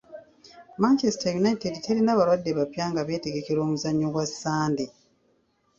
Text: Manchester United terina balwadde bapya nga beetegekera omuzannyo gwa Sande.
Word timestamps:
Manchester 0.83 1.31
United 1.41 1.73
terina 1.85 2.11
balwadde 2.17 2.51
bapya 2.57 2.85
nga 2.91 3.01
beetegekera 3.07 3.59
omuzannyo 3.61 4.07
gwa 4.13 4.25
Sande. 4.39 4.85